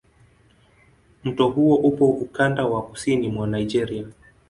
[1.23, 4.05] Mto huo upo ukanda wa kusini mwa Nigeria.